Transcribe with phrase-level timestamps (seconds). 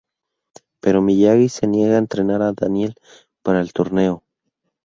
[0.79, 2.95] Pero Miyagi se niega a entrenar a Daniel
[3.43, 4.23] para el torneo.